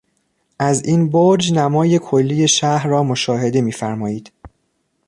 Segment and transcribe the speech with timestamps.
[0.59, 4.31] از این برج نمای کلی شهر را مشاهده میفرمایید.